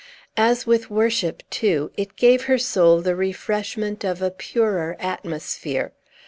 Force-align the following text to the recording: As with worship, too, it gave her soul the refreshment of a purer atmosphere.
As 0.35 0.65
with 0.65 0.89
worship, 0.89 1.43
too, 1.51 1.91
it 1.95 2.15
gave 2.15 2.45
her 2.45 2.57
soul 2.57 3.01
the 3.01 3.15
refreshment 3.15 4.03
of 4.03 4.19
a 4.19 4.31
purer 4.31 4.97
atmosphere. 4.99 5.93